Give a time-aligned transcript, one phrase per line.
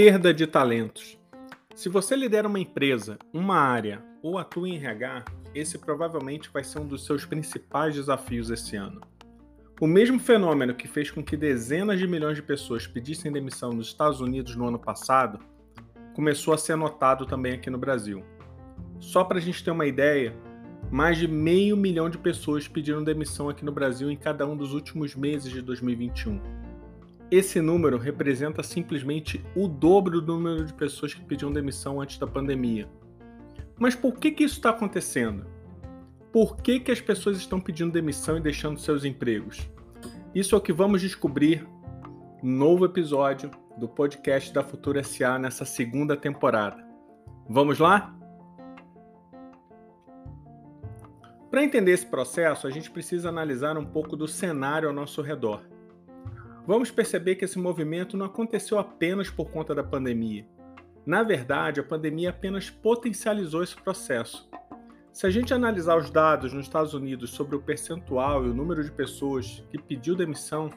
[0.00, 1.18] Perda de talentos.
[1.74, 6.78] Se você lidera uma empresa, uma área ou atua em RH, esse provavelmente vai ser
[6.78, 9.00] um dos seus principais desafios esse ano.
[9.80, 13.88] O mesmo fenômeno que fez com que dezenas de milhões de pessoas pedissem demissão nos
[13.88, 15.40] Estados Unidos no ano passado
[16.14, 18.24] começou a ser notado também aqui no Brasil.
[19.00, 20.32] Só para a gente ter uma ideia,
[20.92, 24.74] mais de meio milhão de pessoas pediram demissão aqui no Brasil em cada um dos
[24.74, 26.67] últimos meses de 2021.
[27.30, 32.26] Esse número representa simplesmente o dobro do número de pessoas que pediam demissão antes da
[32.26, 32.88] pandemia.
[33.78, 35.46] Mas por que, que isso está acontecendo?
[36.32, 39.68] Por que, que as pessoas estão pedindo demissão e deixando seus empregos?
[40.34, 41.66] Isso é o que vamos descobrir
[42.42, 46.82] no novo episódio do podcast da Futura SA nessa segunda temporada.
[47.46, 48.14] Vamos lá?
[51.50, 55.62] Para entender esse processo, a gente precisa analisar um pouco do cenário ao nosso redor.
[56.68, 60.46] Vamos perceber que esse movimento não aconteceu apenas por conta da pandemia.
[61.06, 64.46] Na verdade, a pandemia apenas potencializou esse processo.
[65.10, 68.84] Se a gente analisar os dados nos Estados Unidos sobre o percentual e o número
[68.84, 70.70] de pessoas que pediu demissão,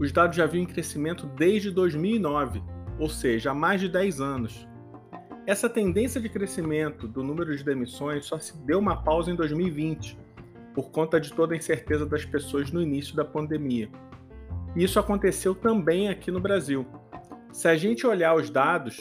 [0.00, 2.62] os dados já vinham em crescimento desde 2009,
[2.98, 4.66] ou seja, há mais de 10 anos.
[5.46, 10.18] Essa tendência de crescimento do número de demissões só se deu uma pausa em 2020,
[10.74, 13.90] por conta de toda a incerteza das pessoas no início da pandemia.
[14.76, 16.86] Isso aconteceu também aqui no Brasil.
[17.52, 18.96] Se a gente olhar os dados,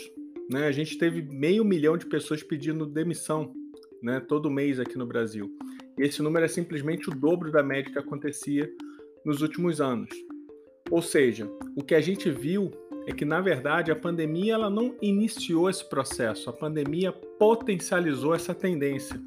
[0.49, 3.53] né, a gente teve meio milhão de pessoas pedindo demissão
[4.01, 5.51] né, todo mês aqui no Brasil.
[5.97, 8.69] Esse número é simplesmente o dobro da média que acontecia
[9.25, 10.09] nos últimos anos.
[10.89, 12.71] Ou seja, o que a gente viu
[13.05, 18.53] é que, na verdade, a pandemia ela não iniciou esse processo, a pandemia potencializou essa
[18.53, 19.19] tendência.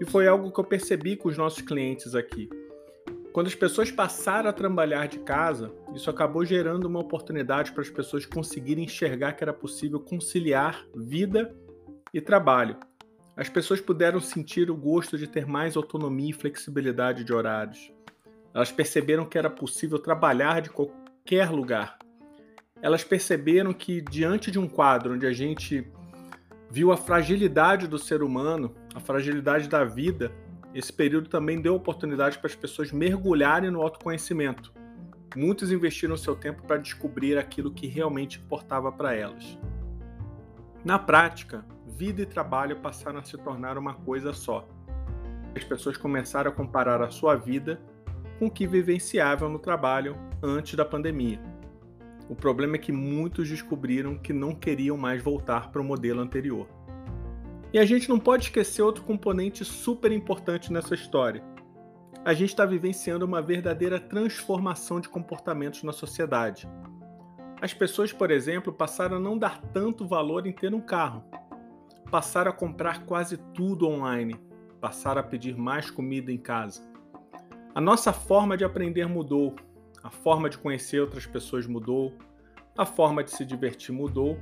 [0.00, 2.48] E foi algo que eu percebi com os nossos clientes aqui.
[3.38, 7.88] Quando as pessoas passaram a trabalhar de casa, isso acabou gerando uma oportunidade para as
[7.88, 11.54] pessoas conseguirem enxergar que era possível conciliar vida
[12.12, 12.76] e trabalho.
[13.36, 17.92] As pessoas puderam sentir o gosto de ter mais autonomia e flexibilidade de horários.
[18.52, 21.96] Elas perceberam que era possível trabalhar de qualquer lugar.
[22.82, 25.88] Elas perceberam que, diante de um quadro onde a gente
[26.68, 30.32] viu a fragilidade do ser humano, a fragilidade da vida,
[30.78, 34.72] esse período também deu oportunidade para as pessoas mergulharem no autoconhecimento.
[35.36, 39.58] Muitos investiram seu tempo para descobrir aquilo que realmente importava para elas.
[40.84, 44.68] Na prática, vida e trabalho passaram a se tornar uma coisa só.
[45.56, 47.80] As pessoas começaram a comparar a sua vida
[48.38, 51.40] com o que vivenciavam no trabalho antes da pandemia.
[52.28, 56.68] O problema é que muitos descobriram que não queriam mais voltar para o modelo anterior.
[57.72, 61.44] E a gente não pode esquecer outro componente super importante nessa história.
[62.24, 66.68] A gente está vivenciando uma verdadeira transformação de comportamentos na sociedade.
[67.60, 71.24] As pessoas, por exemplo, passaram a não dar tanto valor em ter um carro.
[72.10, 74.40] Passaram a comprar quase tudo online.
[74.80, 76.82] Passaram a pedir mais comida em casa.
[77.74, 79.54] A nossa forma de aprender mudou.
[80.02, 82.14] A forma de conhecer outras pessoas mudou.
[82.76, 84.38] A forma de se divertir mudou.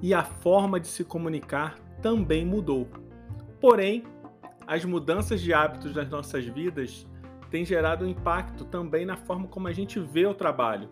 [0.00, 2.88] E a forma de se comunicar também mudou.
[3.60, 4.04] Porém,
[4.66, 7.06] as mudanças de hábitos das nossas vidas
[7.50, 10.88] têm gerado um impacto também na forma como a gente vê o trabalho.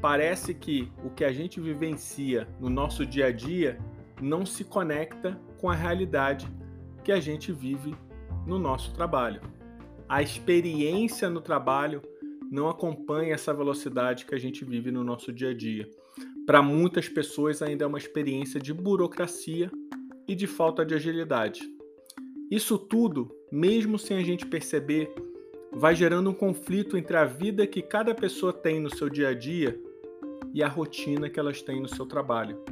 [0.00, 3.78] Parece que o que a gente vivencia no nosso dia a dia
[4.22, 6.48] não se conecta com a realidade
[7.02, 7.94] que a gente vive
[8.46, 9.40] no nosso trabalho.
[10.08, 12.00] A experiência no trabalho
[12.50, 15.88] não acompanha essa velocidade que a gente vive no nosso dia a dia.
[16.46, 19.70] Para muitas pessoas, ainda é uma experiência de burocracia
[20.28, 21.62] e de falta de agilidade.
[22.50, 25.10] Isso tudo, mesmo sem a gente perceber,
[25.72, 29.34] vai gerando um conflito entre a vida que cada pessoa tem no seu dia a
[29.34, 29.80] dia
[30.52, 32.62] e a rotina que elas têm no seu trabalho.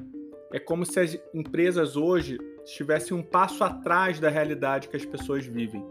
[0.52, 5.46] É como se as empresas hoje estivessem um passo atrás da realidade que as pessoas
[5.46, 5.84] vivem.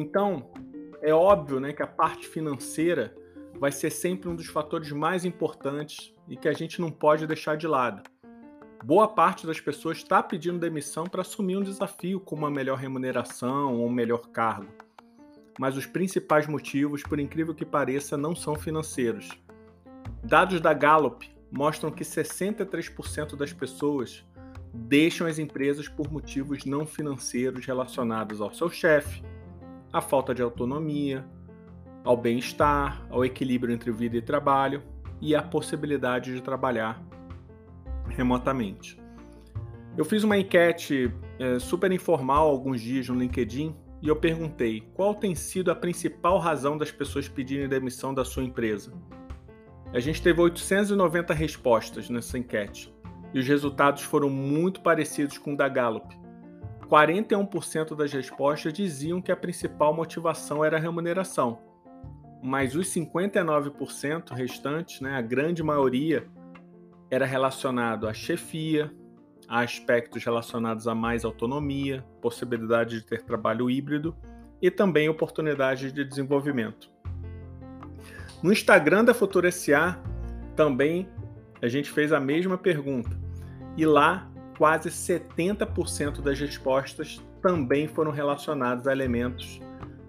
[0.00, 0.50] Então,
[1.00, 3.14] é óbvio né, que a parte financeira
[3.58, 7.56] vai ser sempre um dos fatores mais importantes e que a gente não pode deixar
[7.56, 8.02] de lado
[8.86, 13.74] boa parte das pessoas está pedindo demissão para assumir um desafio com uma melhor remuneração
[13.74, 14.68] ou um melhor cargo.
[15.58, 19.28] Mas os principais motivos, por incrível que pareça, não são financeiros.
[20.22, 24.24] Dados da Gallup mostram que 63% das pessoas
[24.72, 29.20] deixam as empresas por motivos não financeiros relacionados ao seu chefe,
[29.92, 31.26] à falta de autonomia,
[32.04, 34.80] ao bem-estar, ao equilíbrio entre vida e trabalho
[35.20, 37.04] e à possibilidade de trabalhar
[38.08, 39.00] remotamente.
[39.96, 45.14] Eu fiz uma enquete é, super informal alguns dias no LinkedIn e eu perguntei qual
[45.14, 48.92] tem sido a principal razão das pessoas pedirem demissão da sua empresa.
[49.92, 52.94] A gente teve 890 respostas nessa enquete.
[53.34, 56.16] e os resultados foram muito parecidos com o da Gallup.
[56.88, 61.58] 41% das respostas diziam que a principal motivação era a remuneração,
[62.42, 66.28] mas os 59% restantes, né, a grande maioria,
[67.10, 68.92] era relacionado à chefia,
[69.48, 74.16] a aspectos relacionados a mais autonomia, possibilidade de ter trabalho híbrido
[74.60, 76.90] e também oportunidades de desenvolvimento.
[78.42, 80.00] No Instagram da Futura SA
[80.54, 81.08] também
[81.62, 83.10] a gente fez a mesma pergunta
[83.76, 89.60] e lá quase 70% das respostas também foram relacionadas a elementos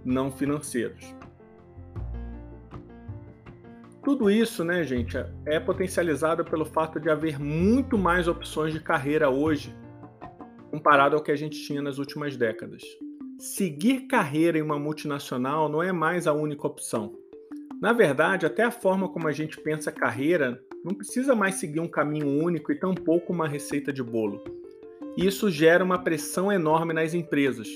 [0.04, 1.14] não financeiros.
[4.08, 9.30] Tudo isso, né, gente, é potencializado pelo fato de haver muito mais opções de carreira
[9.30, 9.76] hoje
[10.72, 12.82] comparado ao que a gente tinha nas últimas décadas.
[13.38, 17.18] Seguir carreira em uma multinacional não é mais a única opção.
[17.82, 21.90] Na verdade, até a forma como a gente pensa carreira não precisa mais seguir um
[21.90, 24.42] caminho único e tampouco uma receita de bolo.
[25.18, 27.68] Isso gera uma pressão enorme nas empresas,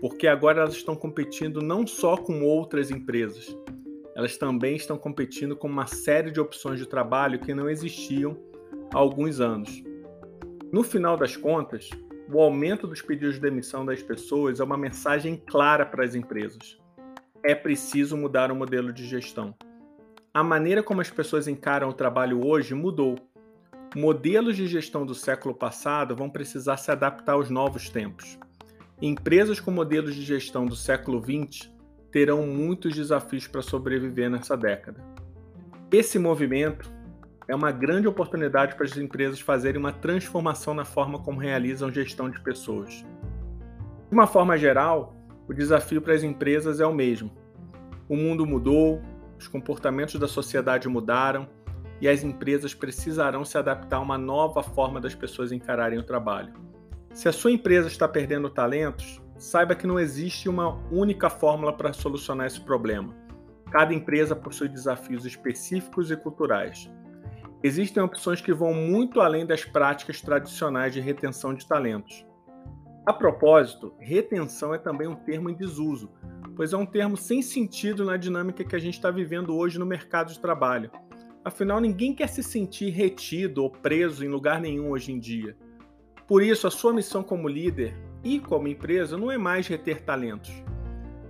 [0.00, 3.56] porque agora elas estão competindo não só com outras empresas,
[4.18, 8.36] elas também estão competindo com uma série de opções de trabalho que não existiam
[8.92, 9.80] há alguns anos.
[10.72, 11.88] No final das contas,
[12.28, 16.76] o aumento dos pedidos de demissão das pessoas é uma mensagem clara para as empresas.
[17.44, 19.54] É preciso mudar o modelo de gestão.
[20.34, 23.14] A maneira como as pessoas encaram o trabalho hoje mudou.
[23.94, 28.36] Modelos de gestão do século passado vão precisar se adaptar aos novos tempos.
[29.00, 31.77] Empresas com modelos de gestão do século XX
[32.10, 35.02] terão muitos desafios para sobreviver nessa década.
[35.90, 36.90] Esse movimento
[37.46, 42.28] é uma grande oportunidade para as empresas fazerem uma transformação na forma como realizam gestão
[42.28, 43.04] de pessoas.
[44.08, 45.16] De uma forma geral,
[45.48, 47.30] o desafio para as empresas é o mesmo.
[48.08, 49.00] O mundo mudou,
[49.38, 51.48] os comportamentos da sociedade mudaram
[52.00, 56.52] e as empresas precisarão se adaptar a uma nova forma das pessoas encararem o trabalho.
[57.14, 61.92] Se a sua empresa está perdendo talentos, saiba que não existe uma única fórmula para
[61.92, 63.14] solucionar esse problema.
[63.70, 66.90] Cada empresa possui desafios específicos e culturais.
[67.62, 72.26] Existem opções que vão muito além das práticas tradicionais de retenção de talentos.
[73.06, 76.10] A propósito, retenção é também um termo em desuso,
[76.54, 79.86] pois é um termo sem sentido na dinâmica que a gente está vivendo hoje no
[79.86, 80.90] mercado de trabalho.
[81.44, 85.56] Afinal, ninguém quer se sentir retido ou preso em lugar nenhum hoje em dia.
[86.26, 87.96] Por isso, a sua missão como líder
[88.28, 90.52] e como empresa não é mais reter talentos.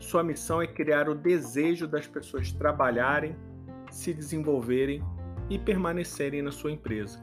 [0.00, 3.36] Sua missão é criar o desejo das pessoas trabalharem,
[3.88, 5.00] se desenvolverem
[5.48, 7.22] e permanecerem na sua empresa.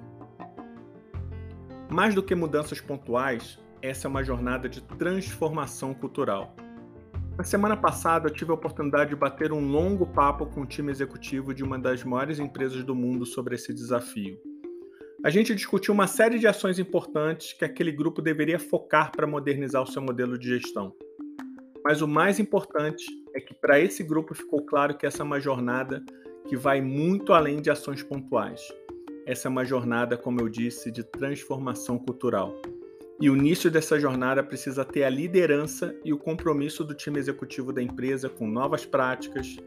[1.90, 6.56] Mais do que mudanças pontuais, essa é uma jornada de transformação cultural.
[7.38, 10.90] Na semana passada, eu tive a oportunidade de bater um longo papo com o time
[10.90, 14.40] executivo de uma das maiores empresas do mundo sobre esse desafio.
[15.26, 19.82] A gente discutiu uma série de ações importantes que aquele grupo deveria focar para modernizar
[19.82, 20.94] o seu modelo de gestão.
[21.84, 25.40] Mas o mais importante é que para esse grupo ficou claro que essa é uma
[25.40, 26.06] jornada
[26.48, 28.72] que vai muito além de ações pontuais.
[29.26, 32.62] Essa é uma jornada, como eu disse, de transformação cultural.
[33.20, 37.74] E o início dessa jornada precisa ter a liderança e o compromisso do time executivo
[37.74, 39.58] da empresa com novas práticas,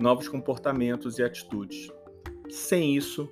[0.00, 1.92] novos comportamentos e atitudes.
[2.48, 3.28] Sem isso,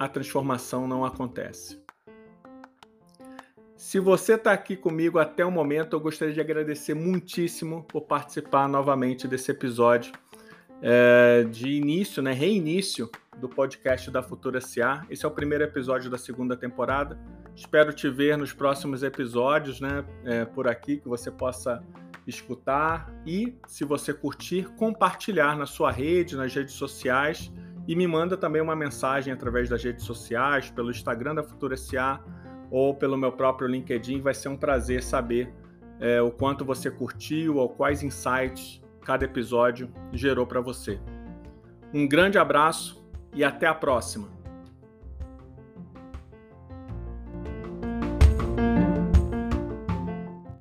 [0.00, 1.78] a transformação não acontece.
[3.76, 8.66] Se você está aqui comigo até o momento, eu gostaria de agradecer muitíssimo por participar
[8.66, 10.12] novamente desse episódio
[10.80, 15.04] é, de início, né, reinício do podcast da Futura SA.
[15.10, 17.18] Esse é o primeiro episódio da segunda temporada.
[17.54, 21.84] Espero te ver nos próximos episódios, né, é, por aqui, que você possa
[22.26, 27.52] escutar e, se você curtir, compartilhar na sua rede, nas redes sociais
[27.90, 32.20] e me manda também uma mensagem através das redes sociais, pelo Instagram da Futura SA
[32.70, 34.20] ou pelo meu próprio LinkedIn.
[34.20, 35.52] Vai ser um prazer saber
[35.98, 41.00] é, o quanto você curtiu ou quais insights cada episódio gerou para você.
[41.92, 43.04] Um grande abraço
[43.34, 44.39] e até a próxima!